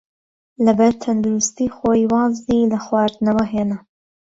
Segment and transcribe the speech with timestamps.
[0.65, 3.77] لەبەر تەندروستیی خۆی وازی لە خواردنەوە هێنا.